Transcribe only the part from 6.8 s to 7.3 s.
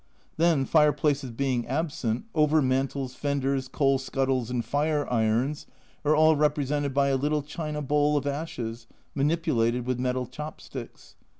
by a